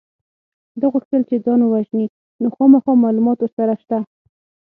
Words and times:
ده 0.79 0.85
غوښتل 0.93 1.21
چې 1.29 1.43
ځان 1.45 1.59
ووژني 1.63 2.05
نو 2.41 2.47
خامخا 2.55 2.93
معلومات 3.03 3.37
ورسره 3.39 3.73
شته 3.81 3.97